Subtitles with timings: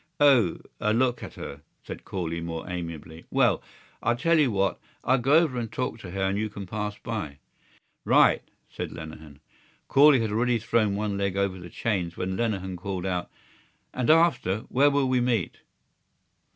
[0.19, 0.57] "O....
[0.79, 3.27] A look at her?" said Corley, more amiably.
[3.29, 3.61] "Well...
[4.01, 4.79] I'll tell you what.
[5.03, 7.37] I'll go over and talk to her and you can pass by."
[8.03, 9.41] "Right!" said Lenehan.
[9.87, 13.29] Corley had already thrown one leg over the chains when Lenehan called out:
[13.93, 14.61] "And after?
[14.69, 15.57] Where will we meet?"